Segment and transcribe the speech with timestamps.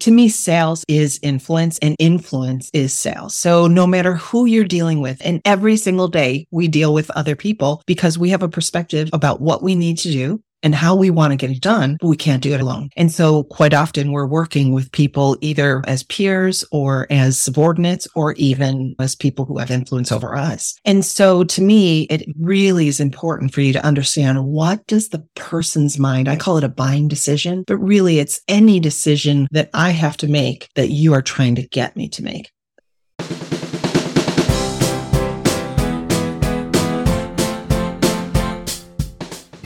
[0.00, 3.34] To me, sales is influence and influence is sales.
[3.34, 7.34] So no matter who you're dealing with and every single day we deal with other
[7.34, 11.10] people because we have a perspective about what we need to do and how we
[11.10, 12.90] want to get it done, but we can't do it alone.
[12.96, 18.32] And so quite often we're working with people either as peers or as subordinates or
[18.34, 20.76] even as people who have influence over us.
[20.84, 25.24] And so to me, it really is important for you to understand what does the
[25.34, 29.90] person's mind, I call it a buying decision, but really it's any decision that I
[29.90, 32.50] have to make that you are trying to get me to make.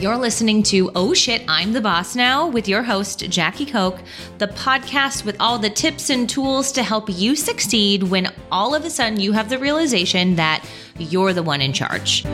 [0.01, 3.99] You're listening to Oh Shit, I'm the Boss Now with your host, Jackie Koch,
[4.39, 8.83] the podcast with all the tips and tools to help you succeed when all of
[8.83, 12.25] a sudden you have the realization that you're the one in charge.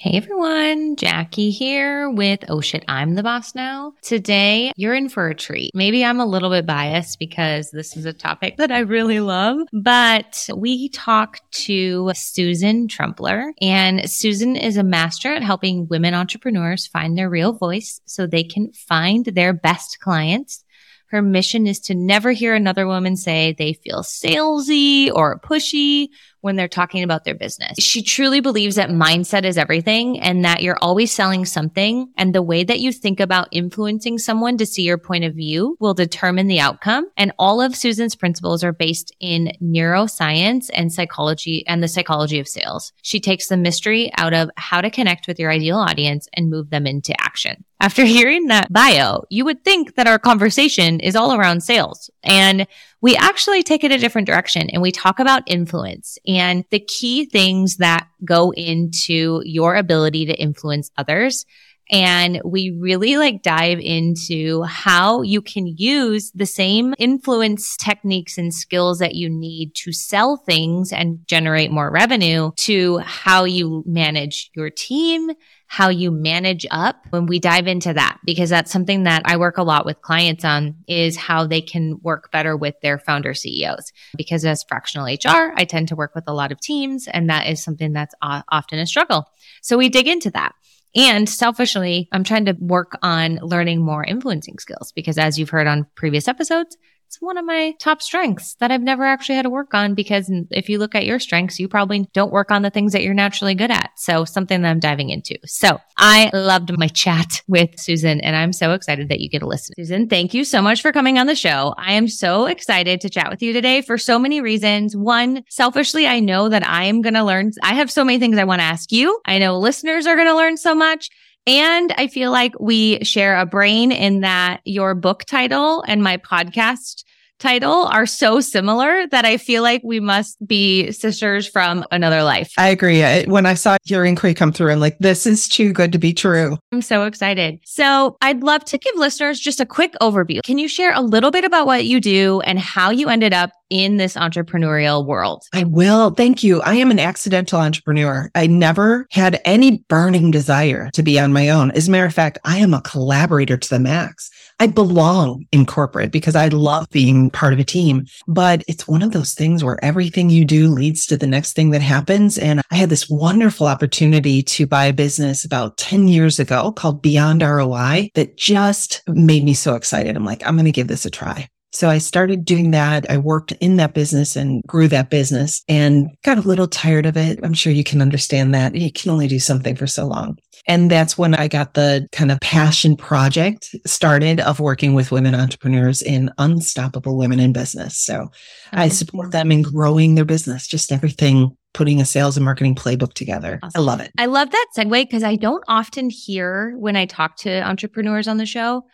[0.00, 3.94] Hey everyone, Jackie here with Oh Shit, I'm the Boss Now.
[4.00, 5.72] Today, you're in for a treat.
[5.74, 9.58] Maybe I'm a little bit biased because this is a topic that I really love,
[9.72, 16.86] but we talk to Susan Trumpler, and Susan is a master at helping women entrepreneurs
[16.86, 20.64] find their real voice so they can find their best clients
[21.08, 26.08] her mission is to never hear another woman say they feel salesy or pushy
[26.48, 27.78] when they're talking about their business.
[27.78, 32.10] She truly believes that mindset is everything and that you're always selling something.
[32.16, 35.76] And the way that you think about influencing someone to see your point of view
[35.78, 37.10] will determine the outcome.
[37.18, 42.48] And all of Susan's principles are based in neuroscience and psychology and the psychology of
[42.48, 42.94] sales.
[43.02, 46.70] She takes the mystery out of how to connect with your ideal audience and move
[46.70, 47.66] them into action.
[47.80, 52.10] After hearing that bio, you would think that our conversation is all around sales.
[52.24, 52.66] And
[53.00, 56.37] we actually take it a different direction and we talk about influence and
[56.70, 61.44] the key things that go into your ability to influence others.
[61.90, 68.52] And we really like dive into how you can use the same influence techniques and
[68.52, 74.50] skills that you need to sell things and generate more revenue to how you manage
[74.54, 75.30] your team
[75.70, 79.58] how you manage up when we dive into that, because that's something that I work
[79.58, 83.92] a lot with clients on is how they can work better with their founder CEOs.
[84.16, 87.48] Because as fractional HR, I tend to work with a lot of teams and that
[87.48, 89.26] is something that's often a struggle.
[89.60, 90.54] So we dig into that.
[90.96, 95.66] And selfishly, I'm trying to work on learning more influencing skills because as you've heard
[95.66, 96.76] on previous episodes,
[97.08, 100.30] it's one of my top strengths that I've never actually had to work on because
[100.50, 103.14] if you look at your strengths, you probably don't work on the things that you're
[103.14, 103.92] naturally good at.
[103.96, 105.38] So something that I'm diving into.
[105.46, 109.46] So I loved my chat with Susan and I'm so excited that you get to
[109.46, 109.74] listen.
[109.78, 111.74] Susan, thank you so much for coming on the show.
[111.78, 114.94] I am so excited to chat with you today for so many reasons.
[114.94, 117.52] One, selfishly, I know that I am going to learn.
[117.62, 119.18] I have so many things I want to ask you.
[119.24, 121.08] I know listeners are going to learn so much.
[121.48, 126.18] And I feel like we share a brain in that your book title and my
[126.18, 127.04] podcast
[127.38, 132.52] title are so similar that I feel like we must be sisters from another life.
[132.58, 133.02] I agree.
[133.24, 136.12] When I saw your inquiry come through, I'm like, this is too good to be
[136.12, 136.56] true.
[136.72, 137.60] I'm so excited.
[137.64, 140.42] So I'd love to give listeners just a quick overview.
[140.42, 143.50] Can you share a little bit about what you do and how you ended up
[143.70, 145.44] in this entrepreneurial world?
[145.52, 146.10] I will.
[146.10, 146.60] Thank you.
[146.62, 148.30] I am an accidental entrepreneur.
[148.34, 151.70] I never had any burning desire to be on my own.
[151.72, 154.30] As a matter of fact, I am a collaborator to the max.
[154.60, 159.02] I belong in corporate because I love being part of a team, but it's one
[159.02, 162.38] of those things where everything you do leads to the next thing that happens.
[162.38, 167.02] And I had this wonderful opportunity to buy a business about 10 years ago called
[167.02, 170.16] Beyond ROI that just made me so excited.
[170.16, 171.48] I'm like, I'm going to give this a try.
[171.72, 173.10] So I started doing that.
[173.10, 177.16] I worked in that business and grew that business and got a little tired of
[177.16, 177.38] it.
[177.42, 178.74] I'm sure you can understand that.
[178.74, 180.38] You can only do something for so long.
[180.66, 185.34] And that's when I got the kind of passion project started of working with women
[185.34, 187.98] entrepreneurs in Unstoppable Women in Business.
[187.98, 188.28] So
[188.72, 193.12] I support them in growing their business, just everything putting a sales and marketing playbook
[193.12, 193.60] together.
[193.62, 193.80] Awesome.
[193.80, 194.10] I love it.
[194.18, 198.38] I love that segue because I don't often hear when I talk to entrepreneurs on
[198.38, 198.84] the show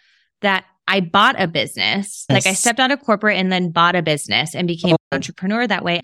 [0.43, 2.27] that I bought a business.
[2.29, 2.45] Yes.
[2.45, 4.99] Like I stepped out of corporate and then bought a business and became oh.
[5.13, 6.01] an entrepreneur that way.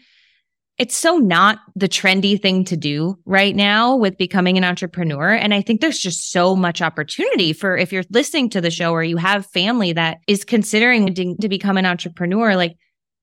[0.79, 5.35] It's so not the trendy thing to do right now with becoming an entrepreneur.
[5.35, 8.93] And I think there's just so much opportunity for if you're listening to the show
[8.93, 12.77] or you have family that is considering to, to become an entrepreneur, like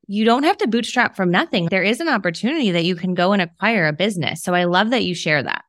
[0.08, 1.68] you don't have to bootstrap from nothing.
[1.72, 4.44] There is an opportunity that you can go and acquire a business.
[4.44, 5.64] So I love that you share that.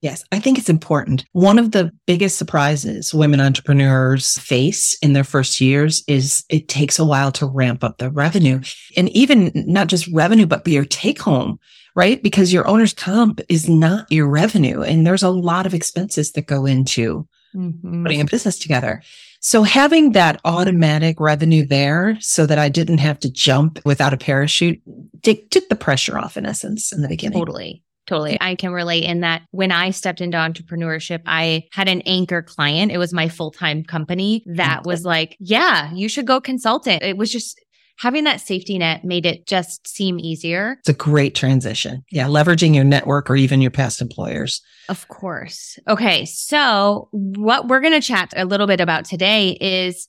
[0.00, 1.24] Yes, I think it's important.
[1.32, 7.00] One of the biggest surprises women entrepreneurs face in their first years is it takes
[7.00, 8.60] a while to ramp up the revenue
[8.96, 11.58] and even not just revenue, but your take home,
[11.96, 12.22] right?
[12.22, 14.82] Because your owner's comp is not your revenue.
[14.82, 18.04] And there's a lot of expenses that go into mm-hmm.
[18.04, 19.02] putting a business together.
[19.40, 24.16] So having that automatic revenue there so that I didn't have to jump without a
[24.16, 24.80] parachute
[25.22, 27.38] took, took the pressure off in essence in the beginning.
[27.38, 27.82] Totally.
[28.08, 28.38] Totally.
[28.40, 32.90] I can relate in that when I stepped into entrepreneurship, I had an anchor client.
[32.90, 34.88] It was my full time company that mm-hmm.
[34.88, 37.02] was like, yeah, you should go consultant.
[37.02, 37.60] It was just
[37.98, 40.76] having that safety net made it just seem easier.
[40.80, 42.02] It's a great transition.
[42.10, 42.28] Yeah.
[42.28, 44.62] Leveraging your network or even your past employers.
[44.88, 45.78] Of course.
[45.86, 46.24] Okay.
[46.24, 50.08] So what we're going to chat a little bit about today is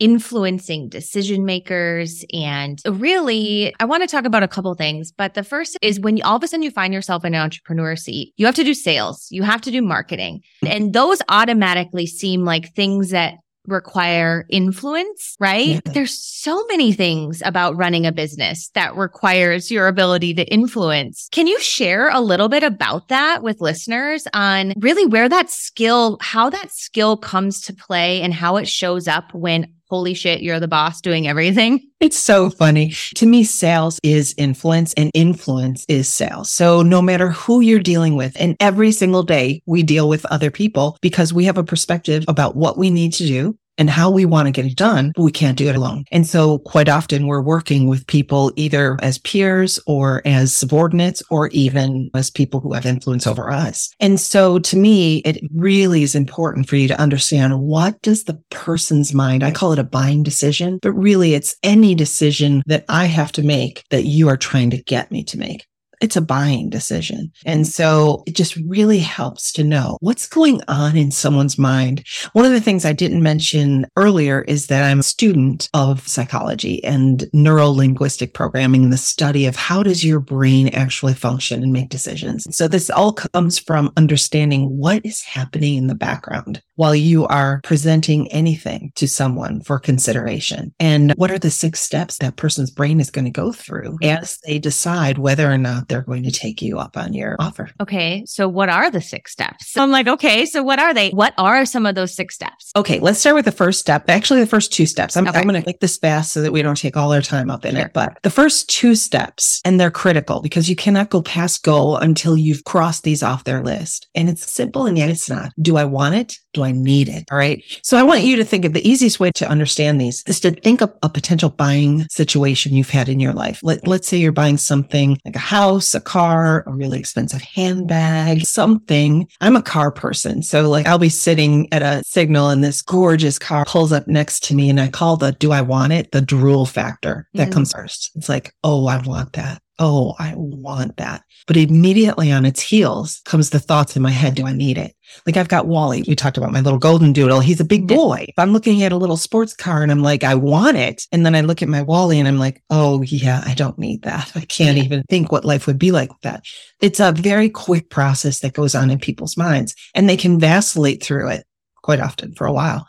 [0.00, 2.24] influencing decision makers.
[2.32, 5.12] And really, I want to talk about a couple things.
[5.12, 7.40] But the first is when you, all of a sudden you find yourself in an
[7.40, 10.40] entrepreneur seat, you have to do sales, you have to do marketing.
[10.66, 13.34] And those automatically seem like things that
[13.66, 15.82] require influence, right?
[15.84, 15.92] Yeah.
[15.92, 21.28] There's so many things about running a business that requires your ability to influence.
[21.30, 26.18] Can you share a little bit about that with listeners on really where that skill,
[26.20, 30.60] how that skill comes to play and how it shows up when holy shit, you're
[30.60, 31.80] the boss doing everything.
[32.00, 32.94] It's so funny.
[33.16, 36.50] To me, sales is influence and influence is sales.
[36.50, 40.50] So no matter who you're dealing with, and every single day we deal with other
[40.50, 44.26] people because we have a perspective about what we need to do and how we
[44.26, 46.04] want to get it done, but we can't do it alone.
[46.12, 51.48] And so quite often we're working with people either as peers or as subordinates or
[51.48, 53.90] even as people who have influence over us.
[53.98, 58.38] And so to me, it really is important for you to understand what does the
[58.50, 63.06] person's mind, I call it a buying decision, but really it's any decision that I
[63.06, 65.66] have to make that you are trying to get me to make
[66.00, 67.30] it's a buying decision.
[67.44, 72.04] And so it just really helps to know what's going on in someone's mind.
[72.32, 76.82] One of the things I didn't mention earlier is that I'm a student of psychology
[76.84, 81.90] and neuro linguistic programming, the study of how does your brain actually function and make
[81.90, 82.46] decisions.
[82.56, 87.60] So this all comes from understanding what is happening in the background while you are
[87.62, 90.72] presenting anything to someone for consideration.
[90.80, 94.38] And what are the six steps that person's brain is going to go through as
[94.46, 97.68] they decide whether or not they're going to take you up on your offer.
[97.80, 98.24] Okay.
[98.26, 99.72] So what are the six steps?
[99.72, 101.10] So I'm like, okay, so what are they?
[101.10, 102.72] What are some of those six steps?
[102.76, 103.00] Okay.
[103.00, 104.08] Let's start with the first step.
[104.08, 105.16] Actually, the first two steps.
[105.16, 105.38] I'm, okay.
[105.38, 107.66] I'm going to make this fast so that we don't take all our time up
[107.66, 107.86] in sure.
[107.86, 107.92] it.
[107.92, 112.36] But the first two steps, and they're critical because you cannot go past goal until
[112.36, 114.08] you've crossed these off their list.
[114.14, 115.52] And it's simple and yet it's not.
[115.60, 116.36] Do I want it?
[116.52, 117.24] Do I need it?
[117.30, 117.62] All right.
[117.82, 120.50] So I want you to think of the easiest way to understand these is to
[120.52, 123.60] think of a potential buying situation you've had in your life.
[123.62, 128.44] Let, let's say you're buying something like a house, a car, a really expensive handbag,
[128.44, 129.28] something.
[129.40, 130.42] I'm a car person.
[130.42, 134.44] So like I'll be sitting at a signal and this gorgeous car pulls up next
[134.44, 136.12] to me and I call the do I want it?
[136.12, 137.52] The drool factor that mm.
[137.52, 138.10] comes first.
[138.14, 141.22] It's like, oh, I want that oh, I want that.
[141.46, 144.94] But immediately on its heels comes the thoughts in my head, do I need it?
[145.26, 146.04] Like I've got Wally.
[146.06, 147.40] We talked about my little golden doodle.
[147.40, 148.26] He's a big boy.
[148.28, 151.06] If I'm looking at a little sports car and I'm like, I want it.
[151.10, 154.02] And then I look at my Wally and I'm like, oh yeah, I don't need
[154.02, 154.30] that.
[154.36, 156.44] I can't even think what life would be like with that.
[156.80, 161.02] It's a very quick process that goes on in people's minds and they can vacillate
[161.02, 161.46] through it
[161.82, 162.86] quite often for a while.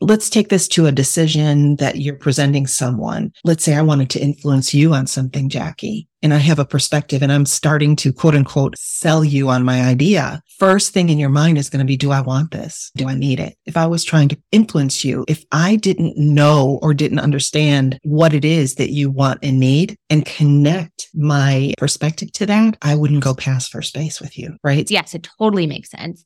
[0.00, 3.32] Let's take this to a decision that you're presenting someone.
[3.44, 7.22] Let's say I wanted to influence you on something, Jackie, and I have a perspective
[7.22, 10.42] and I'm starting to quote unquote sell you on my idea.
[10.58, 12.90] First thing in your mind is going to be, do I want this?
[12.96, 13.56] Do I need it?
[13.66, 18.34] If I was trying to influence you, if I didn't know or didn't understand what
[18.34, 23.22] it is that you want and need and connect my perspective to that, I wouldn't
[23.22, 24.90] go past first base with you, right?
[24.90, 26.24] Yes, it totally makes sense.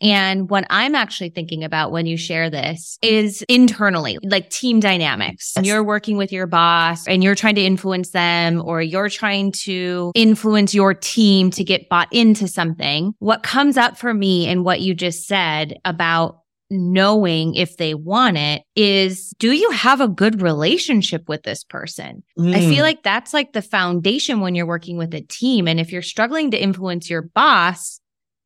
[0.00, 5.52] And what I'm actually thinking about when you share this is internally, like team dynamics.
[5.56, 9.52] And you're working with your boss and you're trying to influence them or you're trying
[9.52, 13.14] to influence your team to get bought into something.
[13.18, 18.36] What comes up for me in what you just said about knowing if they want
[18.36, 22.22] it is do you have a good relationship with this person?
[22.38, 22.54] Mm.
[22.54, 22.82] I feel mm.
[22.82, 25.68] like that's like the foundation when you're working with a team.
[25.68, 28.00] And if you're struggling to influence your boss,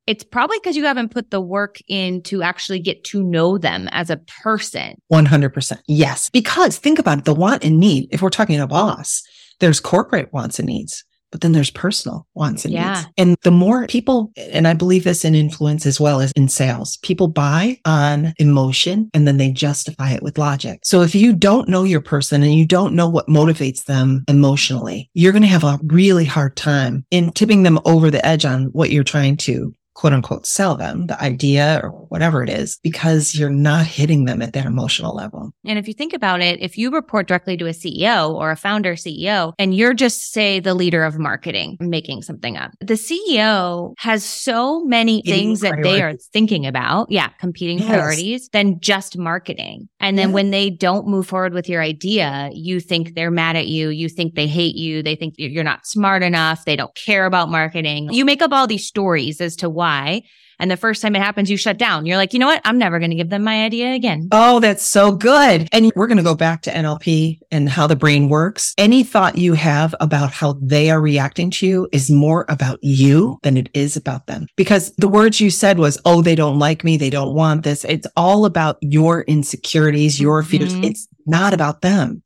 [0.09, 3.89] it's probably because you haven't put the work in to actually get to know them
[3.93, 4.95] as a person.
[5.13, 5.79] 100%.
[5.87, 6.31] Yes.
[6.31, 9.23] Because think about it, the want and need, if we're talking a boss,
[9.61, 12.95] there's corporate wants and needs, but then there's personal wants and yeah.
[12.95, 13.07] needs.
[13.19, 16.97] And the more people, and I believe this in influence as well as in sales,
[17.03, 20.81] people buy on emotion and then they justify it with logic.
[20.85, 25.11] So if you don't know your person and you don't know what motivates them emotionally,
[25.13, 28.67] you're going to have a really hard time in tipping them over the edge on
[28.73, 33.35] what you're trying to quote unquote sell them the idea or whatever it is because
[33.35, 35.51] you're not hitting them at that emotional level.
[35.67, 38.57] And if you think about it, if you report directly to a CEO or a
[38.57, 43.95] founder CEO and you're just say the leader of marketing, making something up, the CEO
[43.99, 47.11] has so many things that they are thinking about.
[47.11, 47.31] Yeah.
[47.41, 47.89] Competing yes.
[47.89, 49.89] priorities than just marketing.
[49.99, 50.35] And then yeah.
[50.35, 53.89] when they don't move forward with your idea, you think they're mad at you.
[53.89, 55.03] You think they hate you.
[55.03, 56.65] They think you're not smart enough.
[56.67, 58.13] They don't care about marketing.
[58.13, 60.23] You make up all these stories as to why why.
[60.61, 62.05] And the first time it happens, you shut down.
[62.05, 62.61] You're like, you know what?
[62.65, 64.29] I'm never going to give them my idea again.
[64.33, 65.69] Oh, that's so good.
[65.71, 68.75] And we're going to go back to NLP and how the brain works.
[68.77, 73.39] Any thought you have about how they are reacting to you is more about you
[73.45, 74.49] than it is about them.
[74.57, 76.97] Because the words you said was, oh, they don't like me.
[76.97, 77.85] They don't want this.
[77.85, 80.75] It's all about your insecurities, your fears.
[80.75, 80.85] Mm-hmm.
[80.85, 82.25] It's not about them.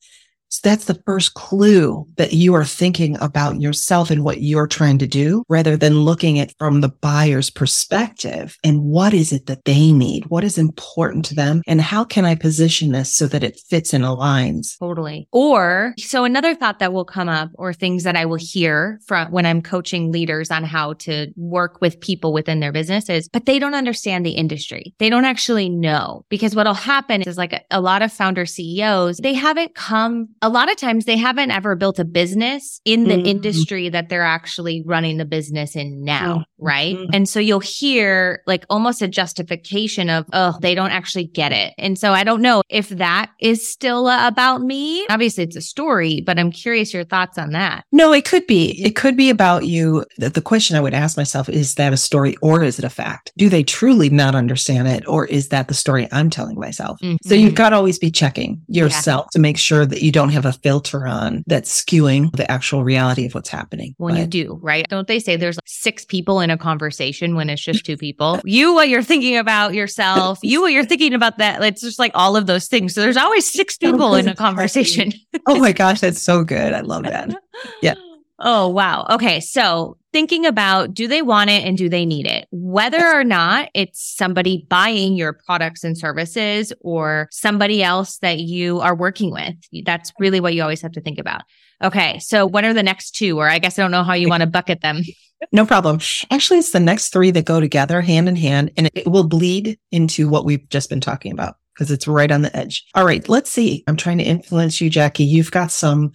[0.52, 4.98] So that's the first clue that you are thinking about yourself and what you're trying
[4.98, 9.64] to do rather than looking at from the buyer's perspective and what is it that
[9.64, 10.26] they need?
[10.26, 11.62] What is important to them?
[11.66, 14.78] And how can I position this so that it fits and aligns?
[14.78, 15.26] Totally.
[15.32, 19.32] Or so another thought that will come up or things that I will hear from
[19.32, 23.46] when I'm coaching leaders on how to work with people within their business is, but
[23.46, 24.94] they don't understand the industry.
[24.98, 29.16] They don't actually know because what'll happen is like a, a lot of founder CEOs,
[29.16, 33.14] they haven't come a lot of times they haven't ever built a business in the
[33.14, 33.26] mm-hmm.
[33.26, 36.34] industry that they're actually running the business in now.
[36.34, 36.64] Mm-hmm.
[36.64, 36.96] Right.
[37.12, 41.74] And so you'll hear like almost a justification of, oh, they don't actually get it.
[41.78, 45.06] And so I don't know if that is still about me.
[45.08, 47.84] Obviously it's a story, but I'm curious your thoughts on that.
[47.90, 48.80] No, it could be.
[48.82, 50.04] It could be about you.
[50.18, 53.32] The question I would ask myself, is that a story or is it a fact?
[53.36, 55.06] Do they truly not understand it?
[55.06, 56.98] Or is that the story I'm telling myself?
[57.00, 57.28] Mm-hmm.
[57.28, 59.30] So you've got to always be checking yourself yeah.
[59.32, 63.26] to make sure that you don't have a filter on that's skewing the actual reality
[63.26, 63.94] of what's happening.
[63.98, 64.86] When but, you do, right?
[64.88, 68.40] Don't they say there's like six people in a conversation when it's just two people?
[68.44, 71.62] you, what you're thinking about yourself, you, what you're thinking about that.
[71.62, 72.94] It's just like all of those things.
[72.94, 75.12] So there's always six people in a conversation.
[75.46, 76.72] oh my gosh, that's so good.
[76.72, 77.34] I love that.
[77.80, 77.94] Yeah.
[78.44, 79.06] Oh, wow.
[79.08, 79.38] Okay.
[79.38, 82.46] So thinking about do they want it and do they need it?
[82.50, 88.80] Whether or not it's somebody buying your products and services or somebody else that you
[88.80, 89.54] are working with.
[89.84, 91.42] That's really what you always have to think about.
[91.82, 92.18] Okay.
[92.20, 93.38] So what are the next two?
[93.38, 95.02] Or I guess I don't know how you want to bucket them.
[95.50, 95.98] No problem.
[96.30, 99.76] Actually, it's the next three that go together hand in hand and it will bleed
[99.90, 102.84] into what we've just been talking about because it's right on the edge.
[102.94, 103.28] All right.
[103.28, 103.82] Let's see.
[103.88, 105.24] I'm trying to influence you, Jackie.
[105.24, 106.12] You've got some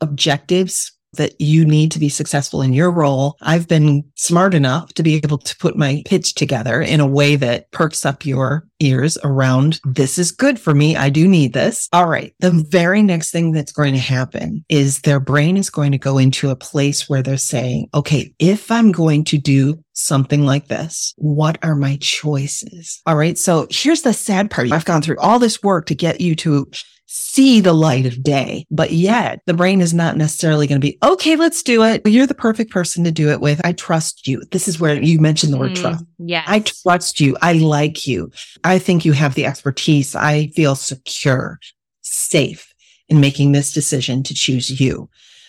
[0.00, 3.36] objectives that you need to be successful in your role.
[3.40, 7.36] I've been smart enough to be able to put my pitch together in a way
[7.36, 10.96] that perks up your ears around this is good for me.
[10.96, 11.88] I do need this.
[11.92, 12.34] All right.
[12.38, 16.18] The very next thing that's going to happen is their brain is going to go
[16.18, 21.14] into a place where they're saying, okay, if I'm going to do something like this,
[21.16, 23.00] what are my choices?
[23.06, 23.36] All right.
[23.36, 24.70] So here's the sad part.
[24.70, 26.70] I've gone through all this work to get you to
[27.08, 28.66] see the light of day.
[28.70, 32.02] But yet the brain is not necessarily going to be, okay, let's do it.
[32.06, 33.60] You're the perfect person to do it with.
[33.64, 34.42] I trust you.
[34.52, 36.04] This is where you mentioned the word mm, trust.
[36.18, 36.44] Yeah.
[36.46, 37.36] I trust you.
[37.42, 38.30] I like you.
[38.62, 40.14] I think you have the expertise.
[40.14, 41.58] I feel secure,
[42.02, 42.72] safe
[43.08, 45.08] in making this decision to choose you.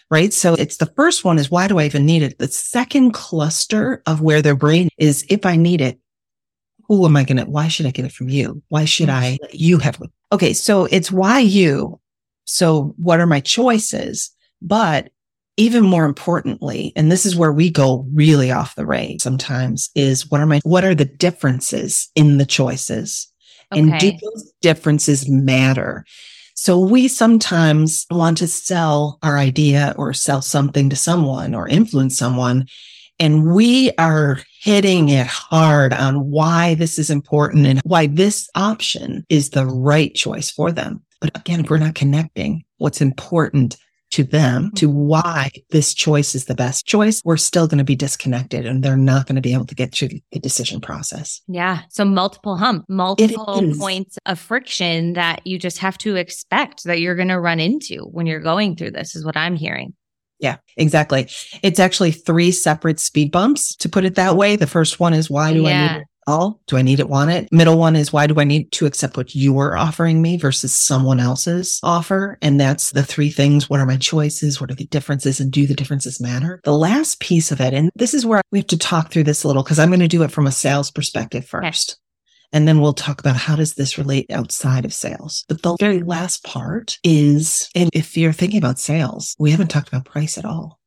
[0.10, 0.34] Right.
[0.34, 2.40] So it's the first one is why do I even need it?
[2.40, 6.00] The second cluster of where their brain is, if I need it,
[6.90, 8.62] who am I going to, why should I get it from you?
[8.68, 9.44] Why should I mm-hmm.
[9.44, 10.10] let you have it?
[10.34, 10.54] Okay.
[10.54, 12.02] So it's why you.
[12.46, 14.32] So what are my choices?
[14.62, 15.12] But
[15.56, 20.30] even more importantly, and this is where we go really off the rail sometimes is
[20.32, 23.32] what are my, what are the differences in the choices?
[23.72, 23.82] Okay.
[23.82, 26.06] And do those differences matter?
[26.56, 32.18] So we sometimes want to sell our idea or sell something to someone or influence
[32.18, 32.68] someone.
[33.20, 39.26] And we are hitting it hard on why this is important and why this option
[39.30, 41.02] is the right choice for them.
[41.22, 43.78] But again, if we're not connecting what's important
[44.12, 44.98] to them, to mm-hmm.
[44.98, 48.98] why this choice is the best choice, we're still going to be disconnected and they're
[48.98, 51.42] not going to be able to get through the decision process.
[51.48, 51.82] Yeah.
[51.90, 57.16] So multiple hump, multiple points of friction that you just have to expect that you're
[57.16, 59.94] going to run into when you're going through this is what I'm hearing.
[60.40, 61.28] Yeah, exactly.
[61.62, 64.56] It's actually three separate speed bumps to put it that way.
[64.56, 65.70] The first one is why do yeah.
[65.70, 66.62] I need it all?
[66.68, 67.50] Do I need it, want it?
[67.52, 71.20] Middle one is why do I need to accept what you're offering me versus someone
[71.20, 72.38] else's offer?
[72.42, 73.70] And that's the three things.
[73.70, 74.62] What are my choices?
[74.62, 75.40] What are the differences?
[75.40, 76.62] And do the differences matter?
[76.64, 79.44] The last piece of it, and this is where we have to talk through this
[79.44, 82.00] a little because I'm going to do it from a sales perspective first.
[82.52, 85.46] And then we'll talk about how does this relate outside of sales.
[85.48, 89.88] But the very last part is, and if you're thinking about sales, we haven't talked
[89.88, 90.79] about price at all.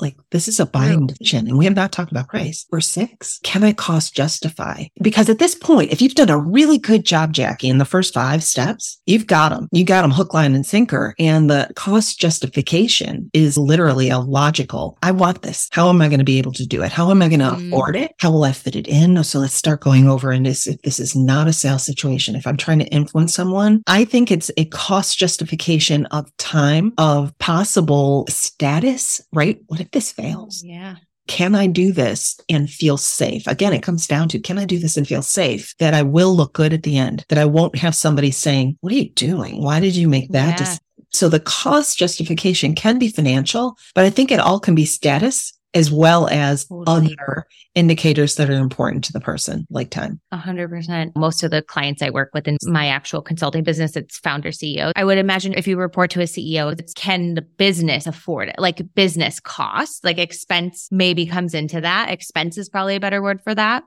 [0.00, 2.66] Like this is a buying decision and we have not talked about price.
[2.70, 4.84] Or six, can I cost justify?
[5.00, 8.12] Because at this point, if you've done a really good job, Jackie, in the first
[8.12, 9.68] five steps, you've got them.
[9.72, 11.14] You got them hook, line and sinker.
[11.18, 14.98] And the cost justification is literally a logical.
[15.02, 15.68] I want this.
[15.72, 16.92] How am I going to be able to do it?
[16.92, 17.68] How am I going to mm.
[17.68, 18.12] afford it?
[18.18, 19.22] How will I fit it in?
[19.24, 20.30] So let's start going over.
[20.30, 23.82] And this, if this is not a sales situation, if I'm trying to influence someone,
[23.86, 29.60] I think it's a cost justification of time, of possible status, right?
[29.66, 30.62] What if this fails?
[30.64, 30.96] Yeah.
[31.28, 33.46] Can I do this and feel safe?
[33.46, 36.36] Again, it comes down to can I do this and feel safe that I will
[36.36, 39.62] look good at the end, that I won't have somebody saying, What are you doing?
[39.62, 40.56] Why did you make that yeah.
[40.56, 40.82] decision?
[41.12, 45.55] So the cost justification can be financial, but I think it all can be status
[45.76, 47.16] as well as totally.
[47.20, 50.20] other indicators that are important to the person, like time.
[50.32, 51.14] A hundred percent.
[51.14, 54.92] Most of the clients I work with in my actual consulting business, it's founder CEO.
[54.96, 58.56] I would imagine if you report to a CEO, it's can the business afford it?
[58.58, 62.10] Like business costs, like expense maybe comes into that.
[62.10, 63.84] Expense is probably a better word for that.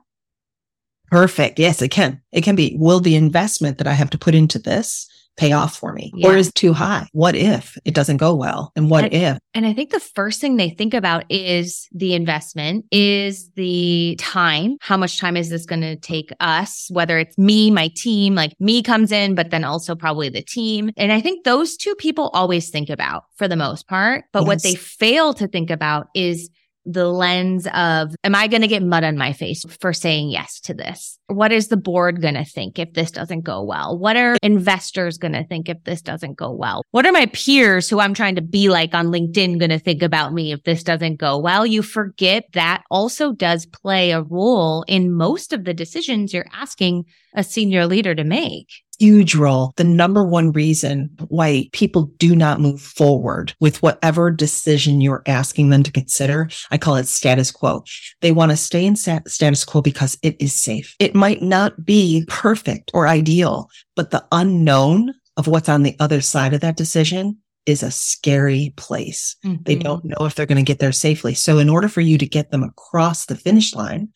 [1.10, 1.58] Perfect.
[1.58, 2.22] Yes, it can.
[2.30, 2.76] It can be.
[2.78, 5.08] Will the investment that I have to put into this
[5.40, 6.28] pay off for me yeah.
[6.28, 7.08] or is too high?
[7.12, 8.72] What if it doesn't go well?
[8.76, 9.38] And what and, if?
[9.54, 14.76] And I think the first thing they think about is the investment, is the time.
[14.82, 16.88] How much time is this going to take us?
[16.90, 20.90] Whether it's me, my team, like me comes in, but then also probably the team.
[20.98, 24.24] And I think those two people always think about for the most part.
[24.32, 24.46] But yes.
[24.46, 26.50] what they fail to think about is
[26.92, 30.60] the lens of, am I going to get mud on my face for saying yes
[30.60, 31.18] to this?
[31.26, 33.98] What is the board going to think if this doesn't go well?
[33.98, 36.82] What are investors going to think if this doesn't go well?
[36.90, 40.02] What are my peers who I'm trying to be like on LinkedIn going to think
[40.02, 41.66] about me if this doesn't go well?
[41.66, 47.04] You forget that also does play a role in most of the decisions you're asking
[47.34, 48.68] a senior leader to make
[49.00, 49.72] huge role.
[49.76, 55.70] The number one reason why people do not move forward with whatever decision you're asking
[55.70, 56.50] them to consider.
[56.70, 57.82] I call it status quo.
[58.20, 60.94] They want to stay in status quo because it is safe.
[60.98, 66.20] It might not be perfect or ideal, but the unknown of what's on the other
[66.20, 69.36] side of that decision is a scary place.
[69.44, 69.62] Mm-hmm.
[69.62, 71.34] They don't know if they're going to get there safely.
[71.34, 74.08] So in order for you to get them across the finish line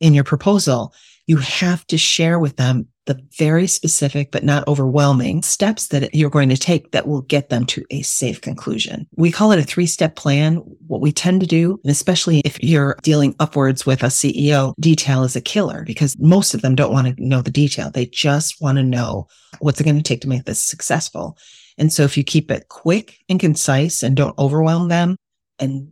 [0.00, 0.92] in your proposal,
[1.26, 6.30] you have to share with them the very specific but not overwhelming steps that you're
[6.30, 9.06] going to take that will get them to a safe conclusion.
[9.16, 10.56] We call it a three step plan.
[10.86, 15.24] What we tend to do, and especially if you're dealing upwards with a CEO, detail
[15.24, 17.90] is a killer because most of them don't want to know the detail.
[17.90, 19.26] They just want to know
[19.58, 21.36] what's it going to take to make this successful.
[21.78, 25.16] And so if you keep it quick and concise and don't overwhelm them
[25.58, 25.88] and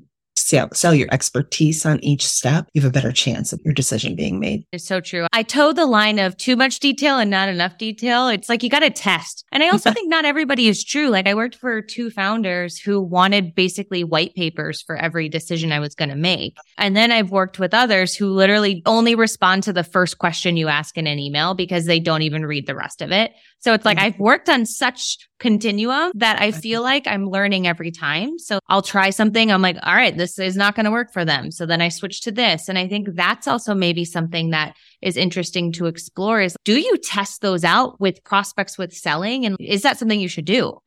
[0.50, 4.16] sell, sell your expertise on each step, you have a better chance of your decision
[4.16, 4.64] being made.
[4.72, 5.26] It's so true.
[5.32, 8.28] I toe the line of too much detail and not enough detail.
[8.28, 9.44] It's like you got to test.
[9.52, 11.08] And I also think not everybody is true.
[11.08, 15.80] Like I worked for two founders who wanted basically white papers for every decision I
[15.80, 16.56] was going to make.
[16.78, 20.68] And then I've worked with others who literally only respond to the first question you
[20.68, 23.32] ask in an email because they don't even read the rest of it.
[23.60, 24.06] So it's like mm-hmm.
[24.06, 28.38] I've worked on such continuum that I feel like I'm learning every time.
[28.38, 29.52] So I'll try something.
[29.52, 31.50] I'm like, all right, this is not going to work for them.
[31.50, 32.68] So then I switch to this.
[32.68, 36.96] And I think that's also maybe something that is interesting to explore is do you
[36.98, 39.44] test those out with prospects with selling?
[39.44, 40.80] And is that something you should do?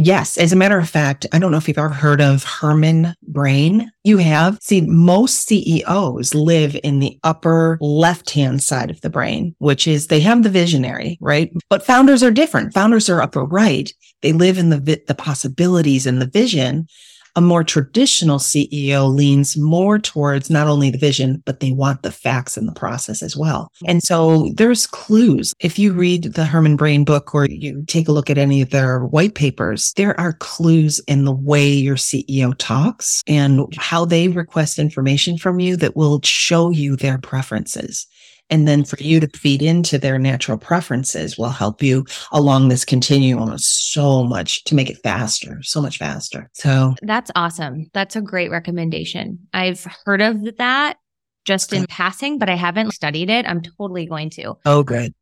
[0.00, 0.38] Yes.
[0.38, 3.90] As a matter of fact, I don't know if you've ever heard of Herrmann Brain.
[4.04, 4.56] You have.
[4.62, 10.06] See, most CEOs live in the upper left hand side of the brain, which is
[10.06, 11.50] they have the visionary, right?
[11.68, 12.74] But founders are different.
[12.74, 13.92] Founders are upper right.
[14.22, 16.86] They live in the, vi- the possibilities and the vision
[17.36, 22.10] a more traditional CEO leans more towards not only the vision, but they want the
[22.10, 23.70] facts in the process as well.
[23.86, 25.54] And so there's clues.
[25.60, 28.70] If you read the Herrmann Brain book or you take a look at any of
[28.70, 34.28] their white papers, there are clues in the way your CEO talks and how they
[34.28, 38.06] request information from you that will show you their preferences.
[38.50, 42.84] And then for you to feed into their natural preferences will help you along this
[42.84, 46.48] continuum so much to make it faster, so much faster.
[46.54, 47.86] So that's awesome.
[47.92, 49.38] That's a great recommendation.
[49.52, 50.96] I've heard of that
[51.44, 53.46] just in passing, but I haven't studied it.
[53.46, 54.54] I'm totally going to.
[54.64, 55.14] Oh, good.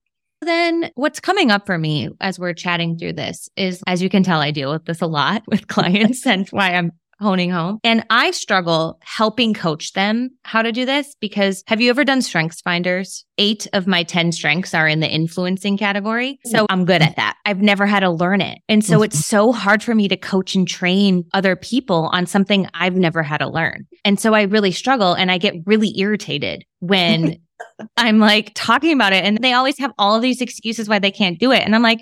[0.43, 4.23] Then what's coming up for me as we're chatting through this is, as you can
[4.23, 7.79] tell, I deal with this a lot with clients and why I'm honing home.
[7.83, 12.23] And I struggle helping coach them how to do this because have you ever done
[12.23, 13.25] strengths finders?
[13.39, 16.39] Eight of my 10 strengths are in the influencing category.
[16.47, 17.37] So I'm good at that.
[17.45, 18.59] I've never had to learn it.
[18.69, 22.67] And so it's so hard for me to coach and train other people on something
[22.75, 23.87] I've never had to learn.
[24.05, 27.39] And so I really struggle and I get really irritated when
[27.97, 31.11] I'm like talking about it and they always have all of these excuses why they
[31.11, 31.63] can't do it.
[31.63, 32.01] And I'm like,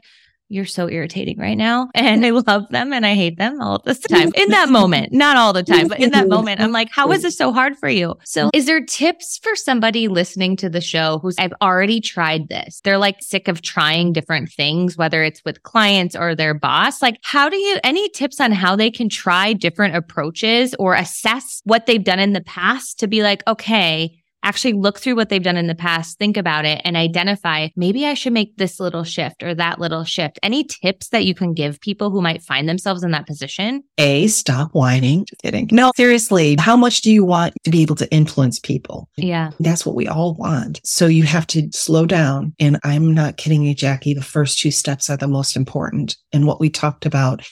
[0.49, 1.89] you're so irritating right now.
[1.95, 5.37] And I love them and I hate them all the time in that moment, not
[5.37, 7.89] all the time, but in that moment, I'm like, how is this so hard for
[7.89, 8.15] you?
[8.25, 8.57] So mm-hmm.
[8.57, 12.81] is there tips for somebody listening to the show who's, I've already tried this?
[12.85, 17.01] They're like sick of trying different things, whether it's with clients or their boss.
[17.01, 21.63] Like, how do you, any tips on how they can try different approaches or assess
[21.65, 25.43] what they've done in the past to be like, okay, actually look through what they've
[25.43, 29.03] done in the past, think about it and identify maybe I should make this little
[29.03, 30.39] shift or that little shift.
[30.43, 33.83] Any tips that you can give people who might find themselves in that position?
[33.99, 35.25] A, stop whining.
[35.25, 35.69] Just kidding.
[35.73, 39.09] No, seriously, how much do you want to be able to influence people?
[39.17, 39.51] Yeah.
[39.59, 40.81] That's what we all want.
[40.85, 42.55] So you have to slow down.
[42.61, 44.15] And I'm not kidding you, Jackie.
[44.15, 46.17] The first two steps are the most important.
[46.33, 47.47] And what we talked about,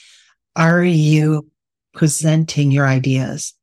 [0.55, 1.49] are you
[1.93, 3.53] presenting your ideas?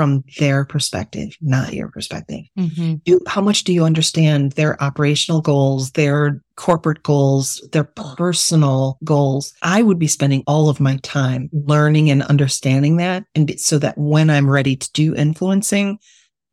[0.00, 2.40] From their perspective, not your perspective.
[2.58, 2.94] Mm-hmm.
[3.04, 9.52] You, how much do you understand their operational goals, their corporate goals, their personal goals?
[9.60, 13.24] I would be spending all of my time learning and understanding that.
[13.34, 15.98] And be, so that when I'm ready to do influencing,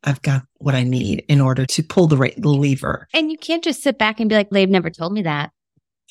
[0.04, 3.08] I've got what I need in order to pull the right lever.
[3.14, 5.52] And you can't just sit back and be like, they've never told me that.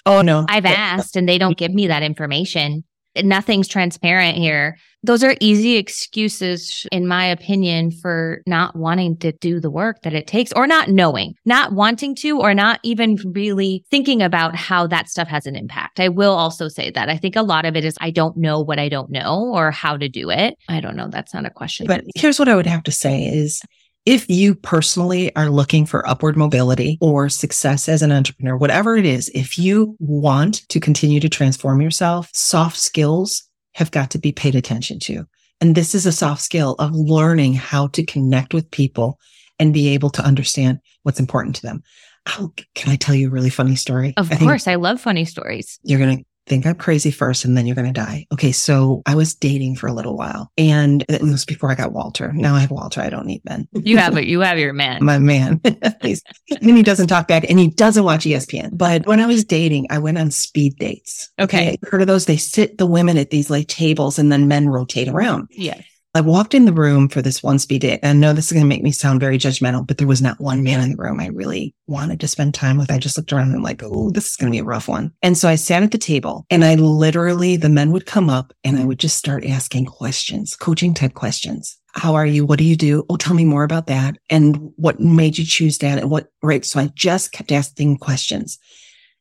[0.08, 0.48] Oh, no.
[0.50, 2.84] I've asked and they don't give me that information
[3.24, 4.78] nothing's transparent here.
[5.04, 10.14] Those are easy excuses, in my opinion, for not wanting to do the work that
[10.14, 14.88] it takes or not knowing, not wanting to, or not even really thinking about how
[14.88, 16.00] that stuff has an impact.
[16.00, 18.60] I will also say that I think a lot of it is I don't know
[18.60, 20.56] what I don't know or how to do it.
[20.68, 21.08] I don't know.
[21.10, 21.88] That's not a question.
[21.88, 23.62] But here's what I would have to say is
[24.08, 29.06] if you personally are looking for upward mobility or success as an entrepreneur, whatever it
[29.06, 33.44] is, if you want to continue to transform yourself, soft skills
[33.74, 35.26] have got to be paid attention to.
[35.60, 39.20] And this is a soft skill of learning how to connect with people
[39.60, 41.84] and be able to understand what's important to them.
[42.26, 44.14] How, can I tell you a really funny story?
[44.16, 44.70] Of I course.
[44.70, 45.82] I love funny stories.
[45.84, 48.26] You're going to think I'm crazy first and then you're going to die.
[48.32, 48.52] Okay.
[48.52, 52.32] So I was dating for a little while and it was before I got Walter.
[52.34, 53.02] Now I have Walter.
[53.02, 53.68] I don't need Ben.
[53.74, 54.26] You have it.
[54.26, 55.04] You have your man.
[55.04, 55.62] My man.
[55.64, 56.22] and
[56.62, 58.78] he doesn't talk back and he doesn't watch ESPN.
[58.78, 61.32] But when I was dating, I went on speed dates.
[61.40, 61.74] Okay.
[61.74, 61.78] okay.
[61.84, 62.26] Heard of those?
[62.26, 65.50] They sit the women at these like tables and then men rotate around.
[65.52, 65.84] Yes.
[66.18, 68.00] I walked in the room for this one speed date.
[68.02, 70.22] And I know this is going to make me sound very judgmental, but there was
[70.22, 72.92] not one man in the room I really wanted to spend time with.
[72.92, 74.88] I just looked around and I'm like, oh, this is going to be a rough
[74.88, 75.14] one.
[75.22, 78.52] And so I sat at the table and I literally, the men would come up
[78.64, 81.78] and I would just start asking questions, coaching type questions.
[81.94, 82.46] How are you?
[82.46, 83.06] What do you do?
[83.10, 84.18] Oh, tell me more about that.
[84.30, 86.00] And what made you choose that?
[86.00, 86.66] And what, right.
[86.66, 88.60] So I just kept asking questions.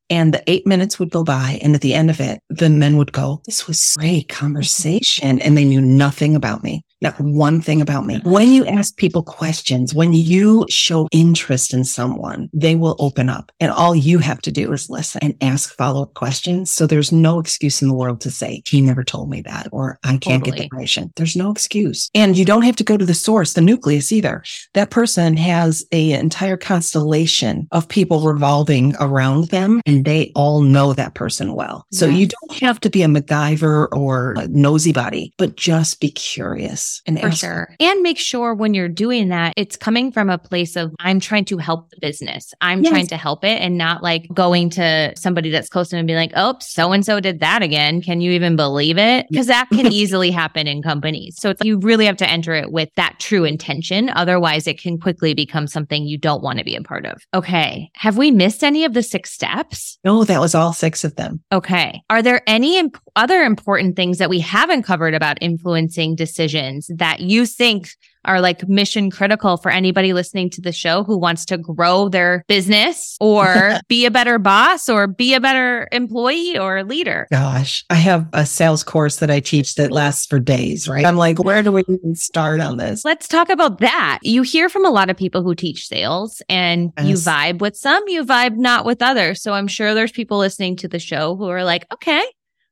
[0.08, 1.58] And the eight minutes would go by.
[1.62, 5.40] And at the end of it, the men would go, this was great conversation.
[5.40, 6.84] And they knew nothing about me.
[7.02, 8.20] Not one thing about me.
[8.24, 13.52] When you ask people questions, when you show interest in someone, they will open up
[13.60, 16.70] and all you have to do is listen and ask follow up questions.
[16.70, 19.98] So there's no excuse in the world to say, he never told me that, or
[20.04, 20.50] I can't totally.
[20.52, 21.12] get the information.
[21.16, 22.10] There's no excuse.
[22.14, 24.42] And you don't have to go to the source, the nucleus either.
[24.72, 30.94] That person has a entire constellation of people revolving around them and they all know
[30.94, 31.84] that person well.
[31.92, 32.18] So yes.
[32.18, 36.85] you don't have to be a MacGyver or a nosy body, but just be curious
[37.06, 37.74] and for sure.
[37.80, 41.44] And make sure when you're doing that, it's coming from a place of I'm trying
[41.46, 42.52] to help the business.
[42.60, 42.90] I'm yes.
[42.90, 46.08] trying to help it and not like going to somebody that's close to them and
[46.08, 48.02] be like, oh, so and so did that again.
[48.02, 49.26] Can you even believe it?
[49.30, 51.36] Because that can easily happen in companies.
[51.38, 54.10] So it's like you really have to enter it with that true intention.
[54.10, 57.22] Otherwise, it can quickly become something you don't want to be a part of.
[57.34, 57.90] Okay.
[57.94, 59.98] Have we missed any of the six steps?
[60.04, 61.42] No, that was all six of them.
[61.52, 62.02] Okay.
[62.10, 66.90] Are there any imp- other important things that we haven't covered about influencing decisions?
[66.96, 67.90] that you think
[68.24, 72.44] are like mission critical for anybody listening to the show who wants to grow their
[72.48, 77.28] business or be a better boss or be a better employee or leader?
[77.30, 81.04] Gosh, I have a sales course that I teach that lasts for days, right?
[81.04, 83.04] I'm like, where do we even start on this?
[83.04, 84.18] Let's talk about that.
[84.22, 87.06] You hear from a lot of people who teach sales and yes.
[87.06, 89.40] you vibe with some, you vibe not with others.
[89.40, 92.24] So I'm sure there's people listening to the show who are like, okay,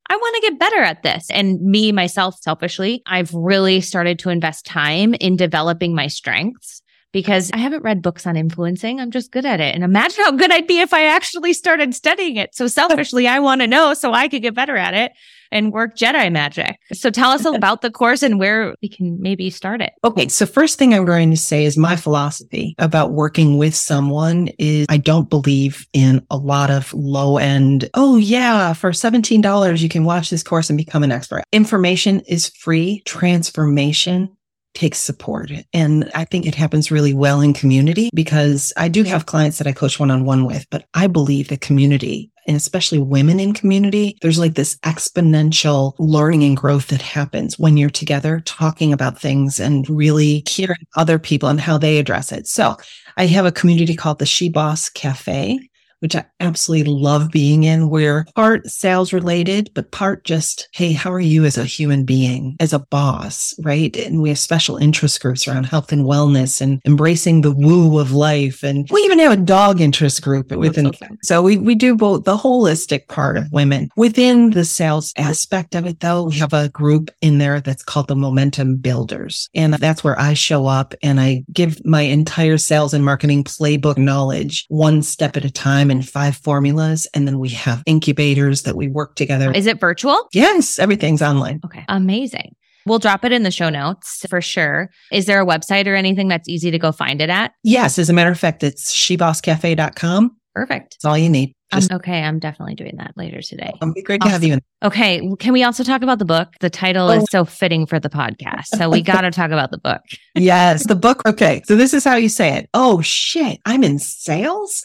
[0.09, 1.31] I want to get better at this.
[1.31, 7.51] And me, myself, selfishly, I've really started to invest time in developing my strengths because
[7.53, 9.01] I haven't read books on influencing.
[9.01, 9.75] I'm just good at it.
[9.75, 12.55] And imagine how good I'd be if I actually started studying it.
[12.55, 15.13] So selfishly, I want to know so I could get better at it
[15.51, 16.79] and work Jedi magic.
[16.93, 19.93] So tell us about the course and where we can maybe start it.
[20.05, 20.29] Okay.
[20.29, 24.87] So first thing I'm going to say is my philosophy about working with someone is
[24.89, 27.89] I don't believe in a lot of low end.
[27.95, 28.73] Oh yeah.
[28.73, 31.45] For $17, you can watch this course and become an expert.
[31.53, 33.03] Information is free.
[33.05, 34.35] Transformation
[34.75, 35.51] takes support.
[35.73, 39.67] And I think it happens really well in community because I do have clients that
[39.67, 43.55] I coach one on one with, but I believe the community and especially women in
[43.55, 49.19] community, there's like this exponential learning and growth that happens when you're together talking about
[49.19, 52.47] things and really hearing other people and how they address it.
[52.47, 52.77] So
[53.17, 55.59] I have a community called the She Boss Cafe
[56.05, 57.89] which I absolutely love being in.
[57.89, 62.59] We're part sales related, but part just, hey, how are you as a human being,
[62.61, 63.97] as a boss, right?
[63.97, 68.13] And we have special interest groups around health and wellness and embracing the woo of
[68.13, 68.63] life.
[68.63, 70.93] And we even have a dog interest group within.
[71.23, 73.89] So we, we do both the holistic part of women.
[73.97, 78.09] Within the sales aspect of it, though, we have a group in there that's called
[78.09, 79.49] the Momentum Builders.
[79.55, 83.97] And that's where I show up and I give my entire sales and marketing playbook
[83.97, 87.07] knowledge one step at a time and five formulas.
[87.15, 89.53] And then we have incubators that we work together.
[89.53, 90.29] Is it virtual?
[90.33, 91.61] Yes, everything's online.
[91.65, 91.85] Okay.
[91.89, 92.55] Amazing.
[92.87, 94.91] We'll drop it in the show notes for sure.
[95.11, 97.53] Is there a website or anything that's easy to go find it at?
[97.63, 97.99] Yes.
[97.99, 100.37] As a matter of fact, it's shebosscafe.com.
[100.55, 100.97] Perfect.
[100.97, 101.55] That's all you need.
[101.75, 102.23] Um, okay.
[102.23, 103.73] I'm definitely doing that later today.
[103.75, 104.61] It'll be great to have you in.
[104.85, 105.29] Okay.
[105.39, 106.55] Can we also talk about the book?
[106.61, 107.19] The title oh.
[107.19, 108.67] is so fitting for the podcast.
[108.77, 110.03] So we got to talk about the book.
[110.35, 110.87] yes.
[110.87, 111.23] The book.
[111.27, 111.63] Okay.
[111.67, 112.69] So this is how you say it.
[112.75, 113.61] Oh, shit.
[113.65, 114.85] I'm in sales.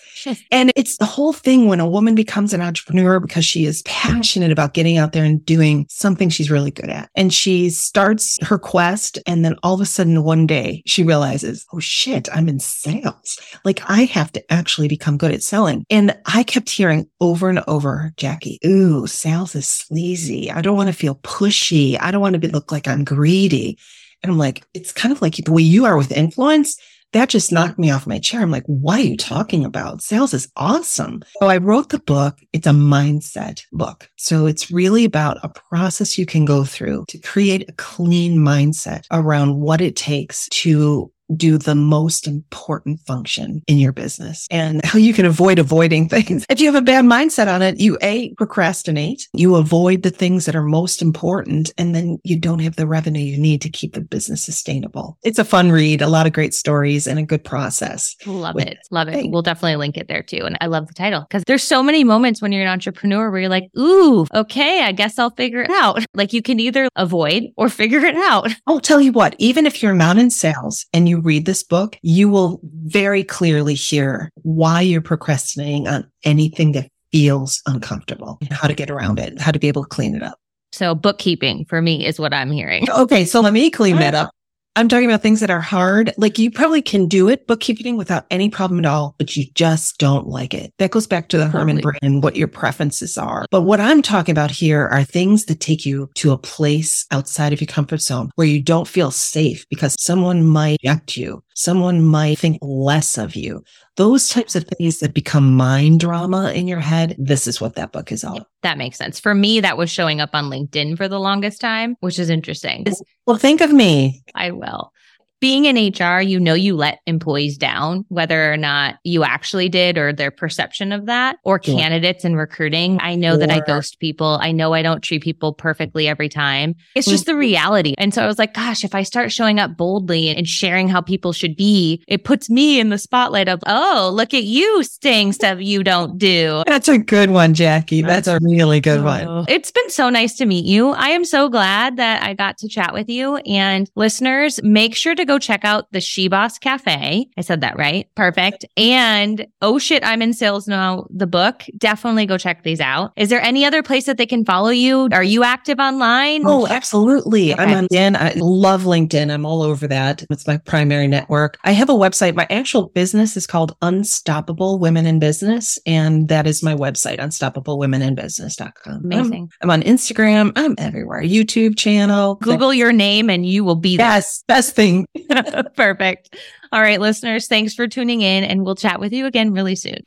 [0.52, 4.52] And it's the whole thing when a woman becomes an entrepreneur because she is passionate
[4.52, 7.10] about getting out there and doing something she's really good at.
[7.16, 9.20] And she starts her quest.
[9.26, 13.38] And then all of a sudden, one day she realizes, oh, shit, I'm in sales.
[13.66, 15.86] Like I have to actually become good at selling.
[15.90, 20.50] And I kept hearing over and over, Jackie, ooh, sales is sleazy.
[20.50, 21.98] I don't want to feel pushy.
[22.00, 23.78] I don't want to be, look like I'm greedy.
[24.24, 26.80] And I'm like, it's kind of like the way you are with influence.
[27.12, 28.42] That just knocked me off my chair.
[28.42, 30.02] I'm like, what are you talking about?
[30.02, 31.22] Sales is awesome.
[31.42, 32.40] So I wrote the book.
[32.54, 34.10] It's a mindset book.
[34.16, 39.04] So it's really about a process you can go through to create a clean mindset
[39.12, 45.00] around what it takes to do the most important function in your business and how
[45.00, 46.46] you can avoid avoiding things.
[46.50, 50.46] If you have a bad mindset on it, you A, procrastinate, you avoid the things
[50.46, 53.94] that are most important, and then you don't have the revenue you need to keep
[53.94, 55.18] the business sustainable.
[55.24, 58.16] It's a fun read, a lot of great stories and a good process.
[58.26, 58.78] Love it.
[58.92, 59.30] Love it.
[59.30, 60.44] We'll definitely link it there too.
[60.46, 63.42] And I love the title because there's so many moments when you're an entrepreneur where
[63.42, 66.06] you're like, ooh, okay, I guess I'll figure it out.
[66.16, 68.52] Like you can either avoid or figure it out.
[68.68, 71.98] I'll tell you what, even if you're not in sales and you read this book,
[72.02, 78.54] you will very clearly hear why you're procrastinating on anything that feels uncomfortable, mm-hmm.
[78.54, 80.40] how to get around it, how to be able to clean it up.
[80.72, 82.90] So bookkeeping for me is what I'm hearing.
[82.90, 83.26] Okay.
[83.26, 84.32] So let me clean that up.
[84.76, 86.14] I'm talking about things that are hard.
[86.18, 89.98] Like you probably can do it, bookkeeping without any problem at all, but you just
[89.98, 90.74] don't like it.
[90.78, 91.60] That goes back to the totally.
[91.60, 93.46] Herrmann brain, what your preferences are.
[93.52, 97.52] But what I'm talking about here are things that take you to a place outside
[97.52, 101.44] of your comfort zone where you don't feel safe because someone might reject you.
[101.60, 103.62] Someone might think less of you.
[103.98, 107.18] Those types of things that become mind drama in your head.
[107.20, 108.48] This is what that book is all.
[108.62, 109.20] That makes sense.
[109.20, 112.86] For me, that was showing up on LinkedIn for the longest time, which is interesting.
[113.28, 114.24] Well, think of me.
[114.36, 114.94] I will
[115.40, 119.98] being in HR, you know, you let employees down, whether or not you actually did
[119.98, 121.78] or their perception of that, or sure.
[121.78, 123.00] candidates in recruiting.
[123.02, 123.38] I know sure.
[123.40, 124.38] that I ghost people.
[124.42, 126.76] I know I don't treat people perfectly every time.
[126.96, 127.96] It's just the reality.
[127.98, 131.02] And so I was like, gosh, if I start showing up boldly and sharing how
[131.02, 135.34] people should be, it puts me in the spotlight of, oh, look at you saying
[135.34, 136.64] stuff you don't do.
[136.68, 138.02] That's a good one, Jackie.
[138.02, 139.28] That's a really good one.
[139.28, 139.46] Oh.
[139.48, 140.90] It's been so nice to meet you.
[140.90, 143.38] I am so glad that I got to chat with you.
[143.38, 147.30] And listeners, make sure to go check out the She Boss Cafe.
[147.38, 148.10] I said that right.
[148.16, 148.66] Perfect.
[148.76, 151.64] And Oh Shit, I'm in Sales Now, the book.
[151.78, 153.14] Definitely go check these out.
[153.16, 155.08] Is there any other place that they can follow you?
[155.12, 156.42] Are you active online?
[156.46, 157.54] Oh, absolutely.
[157.54, 157.62] Okay.
[157.62, 158.16] I'm on LinkedIn.
[158.16, 159.32] I love LinkedIn.
[159.32, 160.26] I'm all over that.
[160.32, 161.60] It's my primary network.
[161.64, 162.34] I have a website.
[162.34, 165.78] My actual business is called Unstoppable Women in Business.
[165.86, 169.06] And that is my website, unstoppablewomeninbusiness.com.
[169.06, 169.52] Amazing.
[169.62, 170.54] I'm, I'm on Instagram.
[170.56, 171.22] I'm everywhere.
[171.22, 172.36] YouTube channel.
[172.36, 174.08] Google your name and you will be there.
[174.08, 174.44] Yes.
[174.48, 175.06] Best thing.
[175.76, 176.36] Perfect.
[176.72, 180.06] All right, listeners, thanks for tuning in, and we'll chat with you again really soon.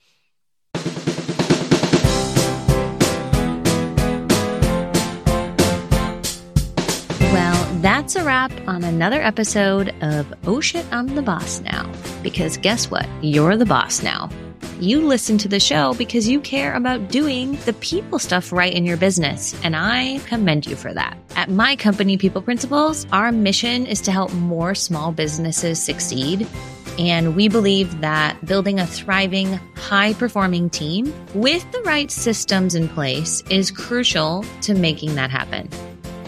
[7.33, 11.91] Well, that's a wrap on another episode of Oh Shit, I'm the Boss Now.
[12.23, 13.09] Because guess what?
[13.23, 14.31] You're the boss now.
[14.79, 18.85] You listen to the show because you care about doing the people stuff right in
[18.85, 21.17] your business, and I commend you for that.
[21.37, 26.49] At my company, People Principles, our mission is to help more small businesses succeed.
[26.99, 32.89] And we believe that building a thriving, high performing team with the right systems in
[32.89, 35.69] place is crucial to making that happen.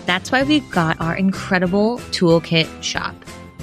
[0.06, 3.14] That's why we've got our incredible toolkit shop.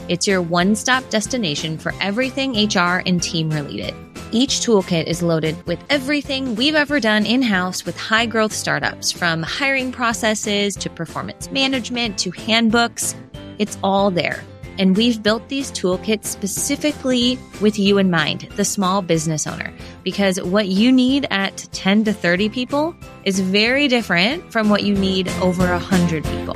[0.09, 3.95] It's your one stop destination for everything HR and team related.
[4.33, 9.11] Each toolkit is loaded with everything we've ever done in house with high growth startups,
[9.11, 13.13] from hiring processes to performance management to handbooks.
[13.57, 14.41] It's all there.
[14.79, 20.41] And we've built these toolkits specifically with you in mind, the small business owner, because
[20.41, 25.27] what you need at 10 to 30 people is very different from what you need
[25.41, 26.55] over 100 people.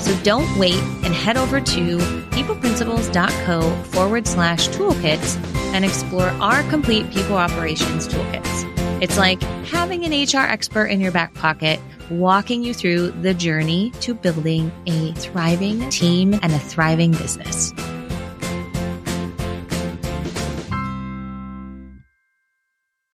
[0.00, 1.98] So don't wait and head over to
[2.30, 5.36] peopleprinciples.co forward slash toolkits
[5.72, 9.02] and explore our complete people operations toolkits.
[9.02, 11.80] It's like having an HR expert in your back pocket
[12.10, 17.72] walking you through the journey to building a thriving team and a thriving business.